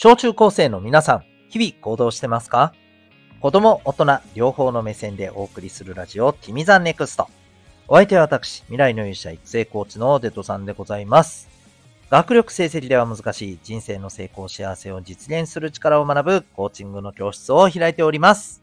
[0.00, 2.72] 小中高生の皆さん、日々行動してますか？
[3.40, 7.28] 子供、大人、両方の目線でお送りするラジオ、ティミザンネクスト。
[7.88, 11.48] お相手は私、未来の勇者育成コーチのデトさんでございます。
[12.10, 18.62] 学力成績では難しい人生の成功幸せを実現する力を学ぶコーチングの教室を開いております。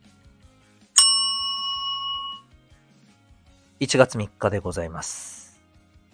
[3.81, 5.59] 1月3日でございます。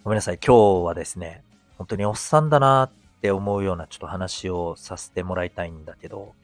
[0.02, 0.40] ごめんなさい。
[0.44, 1.44] 今日はですね、
[1.78, 2.90] 本当におっさんだなっ
[3.22, 6.34] って思うようなちょっと話をさせてもらいたいんだけど、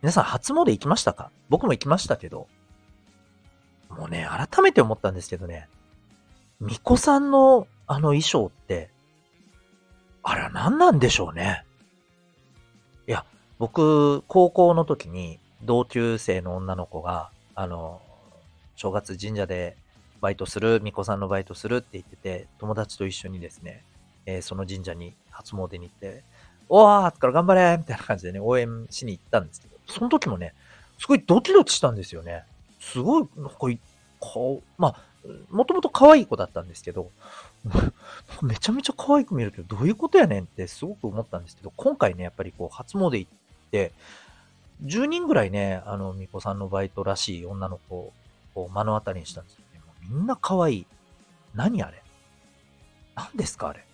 [0.00, 1.32] 皆さん初詣行きましたか？
[1.48, 2.46] 僕も行きましたけど、
[3.90, 5.68] もうね、改めて思ったんですけどね、
[6.60, 8.90] 巫女さんのあの衣装って、
[10.22, 11.64] あれは何なんでしょうね？
[13.08, 13.24] いや、
[13.58, 18.00] 僕、高校の時に同級生の女の子が、あの、
[18.76, 19.76] 正月神社で
[20.20, 23.82] バイトする、巫女さんのバイトするって言ってて、友達と一緒にですね、
[24.26, 26.22] えーその神社に初詣に行って、
[26.68, 30.54] おーっから頑張れみたいな感じでね、応援しに行ったんですけど、その時もね、
[30.98, 32.44] すごいドキドキしたんですよね。
[32.80, 33.78] すごい、なんかい、
[34.20, 34.96] 顔、まあ、
[35.50, 37.10] もともと可愛い子だったんですけど、
[38.42, 43.30] めちゃめちゃ可愛く見えるけど、どういうことやねんってすごく思ったんですけど、今回ね、やっぱりこう、初詣行っ
[43.70, 43.92] て、
[44.84, 48.12] 10人ぐらいね、あの、巫女さんのバイトらしい女の子
[48.54, 49.80] を目の当たりにしたんですよね。
[49.86, 50.86] もうみんな可愛い。
[51.54, 52.02] 何あれ？
[53.14, 53.85] 何ですかあれ？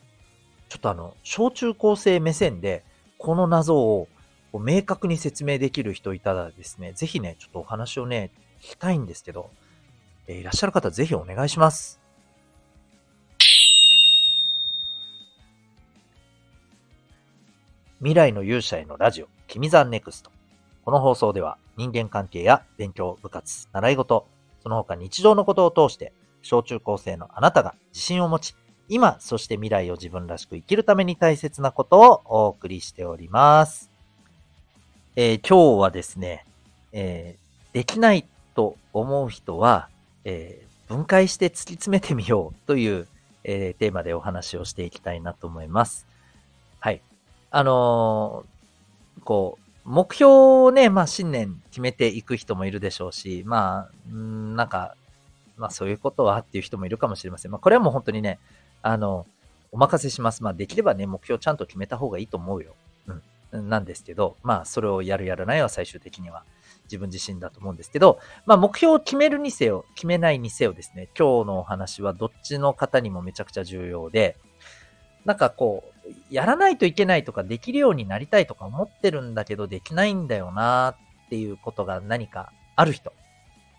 [0.73, 2.83] ちょっとあの、小中高生目線で、
[3.19, 4.09] この謎を
[4.55, 8.31] 明確に説明できる人いたらですね、ぜひね、ちょっとお話をね、
[8.63, 9.51] 聞きたいんですけど、
[10.27, 12.01] えーいらっしゃる方ぜひお願いします。
[17.99, 20.31] 未来の勇者へのラジオ、君ザンネクスト。
[20.87, 24.27] この放送では人間関係や勉強、部活、習い事、
[24.63, 28.55] その他日常のことを通して、小中高生のあなたが自信を持ち、
[28.89, 33.91] 今、そして未来を自分らしく生きるために大切なことをお送りしております。
[35.17, 36.45] えー今日はですね、
[36.93, 37.43] えー
[37.75, 39.89] できないと思う人は、
[40.25, 43.07] えー分解して突き詰めてみようという、
[43.45, 46.07] えテーマでお話をしていきたいなと思います。
[46.81, 47.01] はい。
[47.51, 48.45] あの
[49.25, 54.97] こう、目標をね、まあ新年決めていく人もいるでしょうし、まあ、んなんか、
[55.57, 57.51] まあそういうことはっていう人もいるかもしれません。
[57.51, 58.39] まあこれはもう本当にね、
[58.83, 59.27] あの、
[59.71, 60.43] お任せします。
[60.43, 62.75] まあできればね、目標ちゃんと決めた方がいいと思うよ。
[63.53, 63.69] うん。
[63.69, 66.45] なんですけど、まあそれをやるやらないは最終的には
[66.85, 74.37] 自分自身だと思うんですけど、まあ目標を決めるにせよ、決めないにせよですね、今日のお話はどっちの方にもめちゃくちゃ重要で、
[75.25, 83.13] なんかこう、やらないといけないとか、できるようになりたいとか思ってるんだけど、できないんだよなっていうことが何かある人。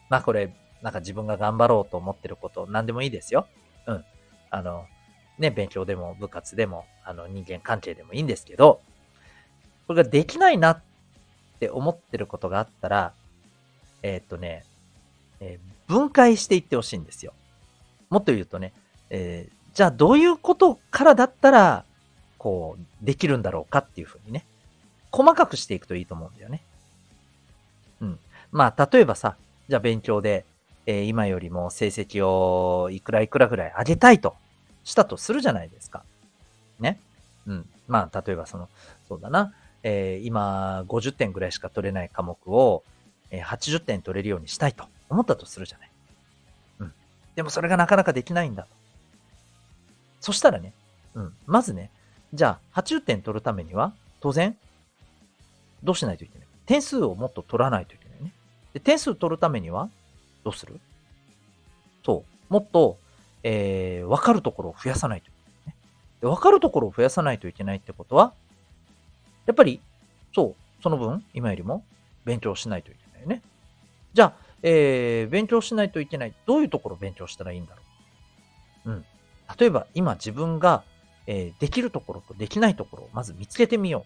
[0.10, 3.48] まあこれ、なんか自分が頑張ろうと思ってること、何でもいいですよ。
[3.88, 4.06] うん。
[4.50, 4.86] あの、
[5.40, 8.82] ね、勉強でも部活でも、あの人間関係でもいいんですけど、
[9.88, 10.82] これができないなっ
[11.60, 13.14] て思ってることがあったら、
[14.02, 14.64] えーっとね、
[15.40, 17.34] えー分解していってほしいんですよ。
[18.10, 18.74] もっと言うとね、
[19.10, 21.84] えーじゃあどういうことからだったら、
[22.38, 24.46] こう、できるんだろうかっていうふうにね、
[25.12, 26.62] 細かくしていくといいと思うんだよね。
[28.02, 28.20] うん。
[28.52, 29.36] まあ、例えばさ、
[29.68, 30.46] じゃあ勉強で、
[30.86, 34.36] えー今よりも成績をいくらいくらぐらい上げたいと
[34.84, 36.04] したとするじゃないですか。
[36.80, 37.00] ね。
[37.48, 37.70] うん。
[37.88, 38.70] まあ、例えばその、
[39.08, 42.84] そうだな、えー今50点ぐらいしか取れない科目を、
[43.32, 45.90] えー80点取れるようにしたいと思ったとするじゃない。
[46.80, 46.94] うん。
[47.36, 48.68] でもそれがなかなかできないんだ。
[50.22, 50.74] そしたらね、
[51.16, 51.34] うん。
[51.46, 51.90] まずね、
[52.34, 54.58] じゃあ80点取るためには、当然、
[55.84, 56.48] どうしないといけない？
[56.66, 58.32] 点数をもっと取らないといけないね。
[58.74, 59.90] で、点数取るためには、
[60.46, 60.80] どうする？
[62.06, 62.54] そう。
[62.54, 62.98] もっと、
[63.44, 65.36] えー、わかるところを増やさないといけ
[65.70, 65.76] ないね。
[66.22, 68.34] で、わかるところを増やさないといけないってことは、
[69.46, 69.82] やっぱり、
[70.34, 71.84] そう、その分、今よりも
[72.26, 73.42] 勉強しないといけないよね。
[74.14, 76.34] じゃあ、えー、勉強しないといけない。
[76.46, 77.82] どういうところを勉強したらいいんだろ
[78.86, 78.92] う？
[78.92, 79.06] うん。
[79.60, 80.84] 例えば、今自分が、
[81.28, 84.06] えーできるところとできないところをまず見つけてみよ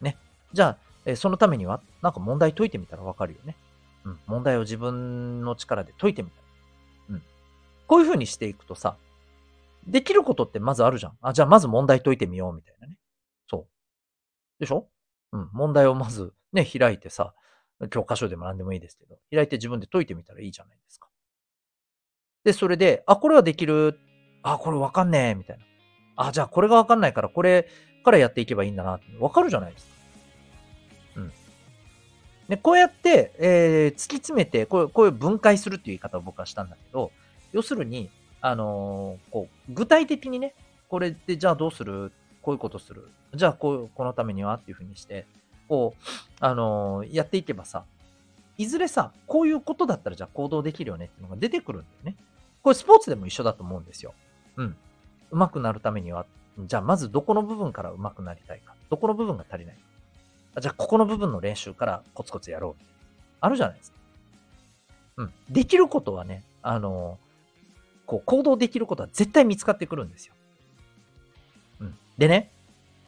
[0.00, 0.04] う。
[0.04, 0.16] ね。
[0.52, 0.76] じゃあ、
[1.06, 3.56] えーそのためには、なんか問題解いてみたらわかるよね。
[4.04, 4.18] うん。
[4.26, 6.43] 問題を自分の力で解いてみたら。
[7.86, 8.96] こういう風にしていくとさ、
[9.86, 11.18] できることってまずあるじゃん。
[11.20, 12.96] あ、じゃあまず問題解いてみようみたいなね。
[13.48, 14.60] そう。
[14.60, 14.88] でしょ？
[15.32, 15.50] うん。
[15.52, 17.34] 問題をまずね、開いてさ、
[17.90, 21.08] 教科書でも何でもいいですけど、開いて自分で解いてみたらいいじゃないですか。
[22.44, 23.98] で、それで、あ、これはできる。
[24.42, 25.34] あ、これわかんねえ。
[25.34, 25.64] みたいな。
[26.16, 27.68] あ、じゃあこれがわかんないから、これ
[28.04, 29.06] からやっていけばいいんだなって。
[29.18, 29.92] わかるじゃないですか。
[31.16, 31.32] うん。
[32.48, 37.10] で、こうやって、えー突き詰めて、こうこういう分解するっていう言い方を僕はしたんだけど、
[37.54, 38.10] 要するに、
[38.40, 40.54] あのーこう、具体的にね、
[40.88, 42.12] これでじゃあどうする？
[42.42, 43.08] こういうことする？
[43.32, 44.54] じゃあ、こう、このためには？
[44.54, 45.24] っていうふうにして、
[45.68, 46.02] こう、
[46.40, 47.84] あのー、やっていけばさ、
[48.58, 52.16] いずれさ、こういうことだったらじゃあ行動できるよねっていうのが出てくるんだよね。
[52.62, 54.14] これスポーツでも一緒だと思うんですよ。
[54.56, 54.76] うん。
[55.30, 56.26] 上手くなるためには、
[56.58, 58.74] じゃあまずどこの部分から上手くなりたいか。
[58.90, 59.76] どこの部分が足りない
[60.54, 60.60] か。
[60.60, 62.84] じゃあここの部分の練習からコツコツやろう。
[63.40, 63.96] あるじゃないですか。
[65.16, 65.32] うん。
[65.50, 67.18] できることはね、あの、
[68.06, 70.34] こう行動できることは絶対見つかってくるんですよ。
[71.80, 71.94] うん。
[72.18, 72.50] でね、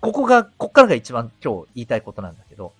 [0.00, 2.72] ここが、こっからが一番今日言いたいことなんだけど、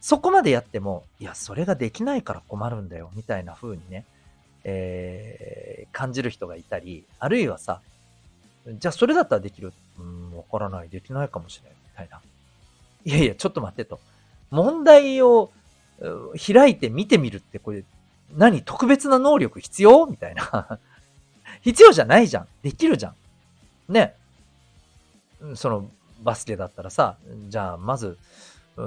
[0.00, 4.04] そこまでやっても、いや、それができないから困るんだよ、みたいな風にね、
[4.64, 7.80] えー、感じる人がいたり、あるいはさ、
[8.66, 9.72] じゃあそれだったらできる？
[9.98, 10.88] うん、わからない。
[10.88, 11.76] できないかもしれない。
[11.82, 12.20] みたいな。
[13.04, 14.00] いやいや、ちょっと待ってと。
[14.50, 15.50] 問題を
[16.46, 17.84] 開いて見てみるって、これ、
[18.34, 20.06] 何特別な能力必要？
[20.06, 20.78] みたいな。
[21.64, 22.48] 必要じゃないじゃん。
[22.62, 23.14] できるじゃ
[23.88, 23.92] ん。
[23.92, 24.14] ね。
[25.54, 25.90] その、
[26.22, 27.16] バスケだったらさ、
[27.48, 28.18] じゃあ、まず、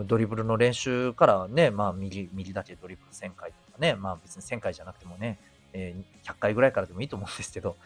[0.05, 5.39] ドリブルの練習からね、まあ、右、右だけドリブル1000回とかね、まあ別に1000回じゃなくてもね、
[5.73, 7.77] えー、100回ぐらいからでもいいと思うんですけど、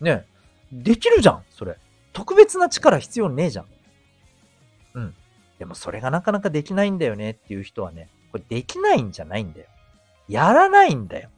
[0.00, 0.26] ね、
[0.72, 1.76] できるじゃん、それ。
[2.12, 3.66] 特別な力必要ねえじゃん。
[4.94, 5.14] うん。
[5.58, 9.66] でもそれがなかなかできないんだよねっていう人はね、これできないんじゃないんだよ。
[10.28, 11.28] やらないんだよ。
[11.28, 11.32] わ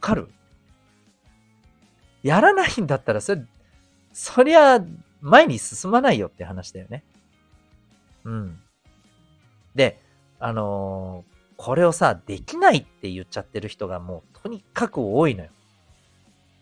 [0.00, 0.28] かる？
[2.24, 3.42] やらないんだったら、それ、
[4.12, 4.84] そりゃ、
[5.20, 7.04] 前に進まないよって話だよね。
[8.24, 8.60] うん。
[9.74, 10.00] で、
[10.40, 15.50] あのー、これをさ、できないって言っちゃってる人がもうとにかく多いのよ。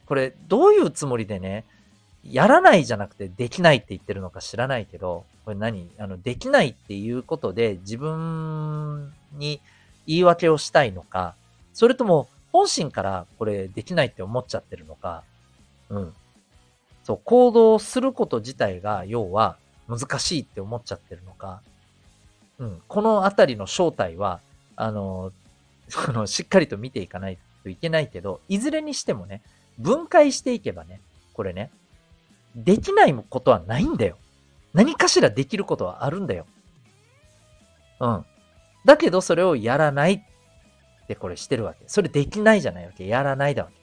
[0.07, 1.65] これ、どういうつもりでね、
[2.25, 5.91] やらないじゃなくてできないって言ってるのか知らないけど、これ何？
[5.99, 9.61] あの、できないっていうことで自分に
[10.07, 11.35] 言い訳をしたいのか、
[11.73, 15.25] それとも本心からこれできないって思っちゃってるのか、
[15.93, 16.15] うん。
[17.05, 19.57] そう、行動すること自体が要は
[19.89, 21.63] 難しいって思っちゃってるのか、
[22.59, 22.83] うん。
[22.89, 24.41] このあたりの正体は、
[24.75, 25.33] あの、
[25.89, 29.43] その、しっかりと見ていかないといけないけど、いずれにしてもね、
[29.79, 31.01] 分解していけばね、
[31.35, 31.71] これね、
[32.55, 34.17] できないことはないんだよ。
[34.73, 36.47] 何かしらできることはあるんだよ。
[38.01, 38.27] うん。
[38.85, 41.85] だけどそれをやらないってこれしてるわけ。
[41.89, 43.07] それできないじゃないわけ。
[43.07, 43.82] やらないだわけ。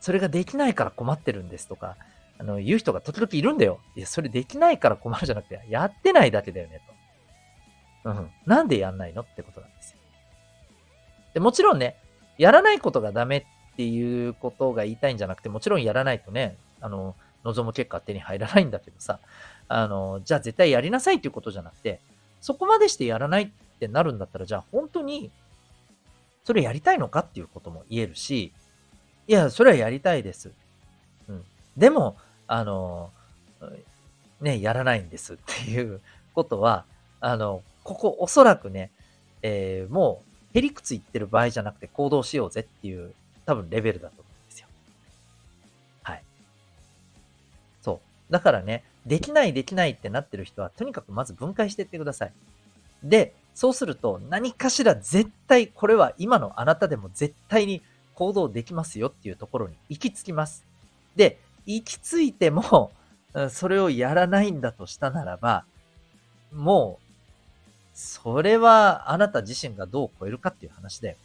[0.00, 1.96] それができないから困ってるんですとか、
[2.38, 3.80] あの、言う人が時々いるんだよ。
[3.96, 6.80] いや、それできないから困るじゃなくて、やってないだけだよね、
[8.04, 8.10] と。
[8.10, 8.30] うん。
[8.46, 9.98] なんでやんないのってことなんですよ。
[11.34, 11.96] で、もちろんね、
[12.38, 19.18] やらないことがダメっていうことが言いたいんじゃなくて、もちろんやらないとね、あの、望む結果手に入らないんだけどさ、
[19.68, 22.00] あの、じゃあ絶対やりなさいっていうことじゃなくて、
[22.40, 25.30] そこまでしてやらないってなるんだったら、じゃあ本当に、
[26.44, 28.52] それやりたいのかっていうことも言えるし、
[29.28, 30.50] いや、それはやりたいです。
[31.28, 31.44] うん。
[31.76, 32.16] でも、
[32.46, 33.10] あの、
[34.40, 36.00] ね、やらないんですっていう
[36.34, 36.86] ことは、
[37.20, 38.90] あの、ここおそらくね、
[39.42, 40.22] えー、も
[40.54, 43.12] う、へりくつ言ってる場合じゃなくて行動しようぜっていう、
[43.44, 44.66] 多分レベルだと思うんですよ。
[46.02, 46.22] はい。
[47.82, 48.32] そう。
[48.32, 52.32] だからね、できないできないってなってる人は、とにかくまず分解していってください。
[53.02, 57.82] で、そうすると、何かしら絶対、これは今のあなたでも絶対に
[58.18, 60.64] 行動できますよっていうところに行き着きます。
[61.14, 62.90] で、行き着いても、
[63.50, 65.64] それをやらないんだとしたならば、
[66.52, 67.04] もう、
[67.94, 71.16] それはあなた自身がどう超えるかっていう話だよ。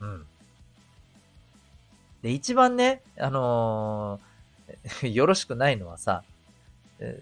[0.00, 0.26] うん。
[2.22, 6.24] で、一番ね、あのー、 よろしくないのはさ、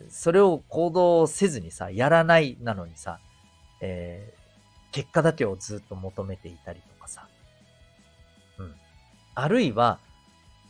[0.08, 3.18] それを行動せずにさ、やらないなのにさ、
[3.82, 6.99] えー、結果だけをずっと求めていたりとか、
[8.60, 8.74] うん。
[9.34, 9.98] あるいは、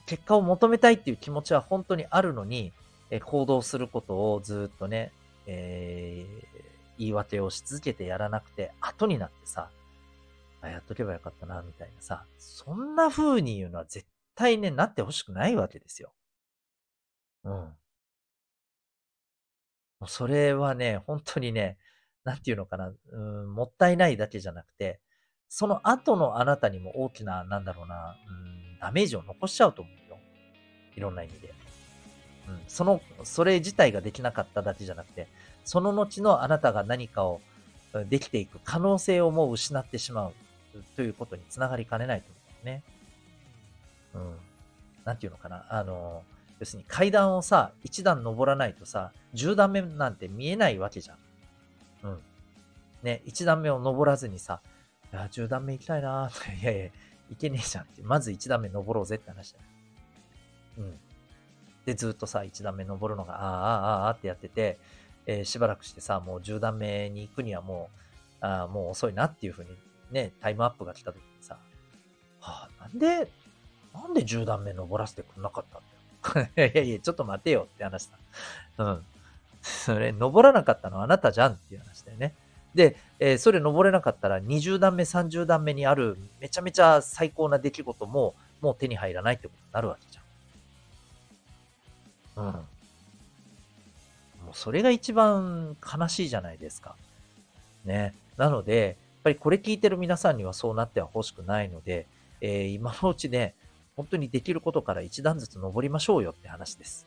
[0.07, 2.73] 結果を求めたいっていう気持ちは本当にあるのに、
[3.11, 5.13] え行動することをずっとね、
[5.47, 6.47] えー、
[6.99, 9.71] 言い訳をし続けてやらなくて、後になってさ、
[10.63, 16.13] あ、やっとけばよかったな、みたいなさ、そんな風に言うのは絶対ね、なってほしくないわけですよ。
[17.45, 17.77] うん。
[20.07, 21.79] それはね、本当にね、
[22.25, 25.01] なんていうのかな、うん、もったいないだけじゃなくて、
[25.51, 30.17] その後のあなたにも大きな、なんだろうな、うんダメージを残しちゃうと思うよ。
[30.97, 31.53] いろんな意味で。
[32.49, 32.61] うん。
[32.67, 35.27] その、それ自体ができなかっただけじゃなくて、
[35.67, 37.43] その後のあなたが何かを
[38.09, 40.33] できていく可能性をもう失ってしまう
[40.97, 42.83] ということにつながりかねないと思うんね。
[44.15, 44.37] うん。
[45.05, 45.67] なんていうのかな。
[45.69, 46.23] あの、
[46.59, 51.19] 要するに階段をさ、一段登らないとさ、十段目なんて見えないわけじゃん。
[52.05, 52.19] うん。
[53.03, 54.61] ね、一段目を登らずにさ、
[55.13, 56.85] いや、十段目行きたいなー いやいや、
[57.31, 58.03] いけねえじゃんって。
[58.03, 59.65] まず一段目登ろうぜって話だよ。
[60.79, 61.01] うん。
[61.85, 64.79] で、ずっとさ、1段目登るのが、ああ、ああ、ああってやってて、
[65.27, 67.91] えー、しばらくしてさ、もう10段目に行くにはも
[68.43, 69.77] う、あもう遅いなっていうふうに
[70.11, 71.59] ね、タイムアップが来た時にさ、
[72.41, 73.31] はあ、なんで、
[73.93, 76.49] なんで10段目登らせてくんなかったんだよ。
[76.57, 78.19] いやいや、ちょっと待てよって話だ。
[78.79, 79.05] うん。
[79.63, 82.35] それ、登らなかったのはあなたじゃんっていう話だよね。
[82.75, 92.47] で、えー、それ登れなかったら20段目、30段目にあるめちゃめちゃ最高な出来事ももう手に入らないってことになるわけじゃん。
[92.47, 92.53] うん。
[92.53, 92.63] も
[94.53, 96.95] うそれが一番悲しいじゃないですか。
[97.85, 98.15] ね。
[98.37, 102.07] なので、やっぱりこれ聞いてる皆さんにはそうなっては欲しくないので、
[102.41, 103.55] えー、今のうちね、
[103.97, 107.07] 本当にできることから一段ずつ登りましょうよって話です。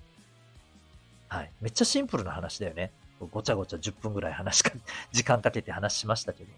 [1.28, 1.52] はい。
[1.62, 2.92] めっちゃシンプルな話だよね。
[3.32, 4.72] ごちゃごちゃ10分ぐらい話か、
[5.12, 6.52] 時間かけて話しましたけど。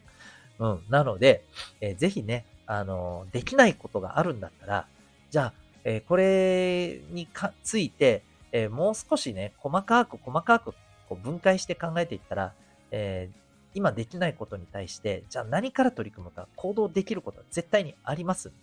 [0.60, 0.86] うん。
[0.90, 1.44] なので、
[1.82, 4.88] えー、ぜひね、あの、できないことがあるんだったら、
[5.30, 5.54] じゃあ、
[5.84, 10.74] えー、これにかついて、えもう少しね、細かく細かく
[11.10, 12.54] こう分解して考えていったら、
[12.92, 13.30] え
[13.76, 18.58] 今できないことに対して、じゃあ何から取り組むか、行動できることは絶対にありますんで。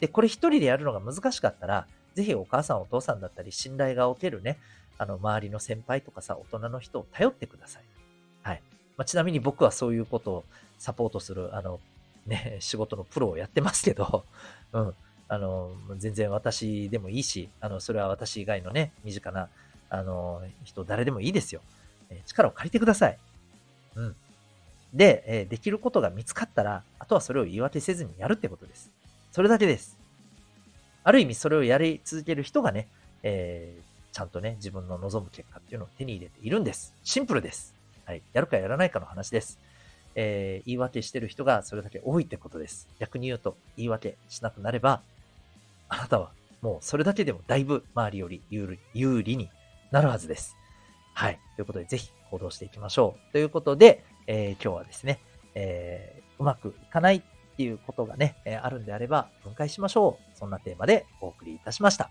[0.00, 4.58] で、これ一人でやるのが難しかったら、ぜひお母さんお父さんだったり、信頼がおけるね、
[4.98, 7.82] あの、周りの先輩とかさ、大人の人を頼ってください。
[8.42, 8.62] はい。
[8.96, 10.44] まあ、ちなみに僕はそういうことを
[10.78, 11.80] サポートする、あの、
[12.26, 14.24] ね、 仕事のプロをやってますけど、
[14.72, 14.94] うん。
[15.28, 19.48] あの、全然私でもいいし、あの、それは私以外のね、身近な、
[19.88, 21.62] あの、人、誰でもいいですよ。
[22.10, 23.18] え力を借りてください。
[23.94, 24.16] うん。
[24.92, 28.90] で、えできることが見つかったら、あとはそれを言い訳せずにやるってことです。
[29.30, 29.96] それだけです。
[31.04, 32.88] ある意味それをやり続ける人がね、
[33.22, 36.94] えー、ちゃんとね、自分の望む結果っていうのを手に入れているんです。
[37.02, 37.74] シンプルです。
[38.04, 38.22] はい。
[38.32, 39.58] やるかやらないかの話です。
[40.14, 42.88] えー、言い訳してる人がそれだけ多いってことです。
[42.98, 45.00] 逆に言うと、言い訳しなくなれば、
[45.88, 49.50] あなたはもうそれだけでもだいぶ周りより有利有利に
[49.90, 50.56] なるはずです。
[51.14, 51.38] はい。
[51.56, 53.32] ということで、ぜひ行動していきましょう。
[53.32, 55.20] ということで、えー、今日はですね、
[55.54, 57.22] えー、うまくいかないっ
[57.56, 60.38] ていうことがね、え、あるんであれば分解しましょう。
[60.38, 62.10] そんなテーマでお送りいたしました。